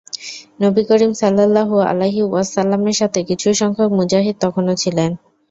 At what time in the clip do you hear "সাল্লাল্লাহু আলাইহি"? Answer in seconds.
1.13-2.21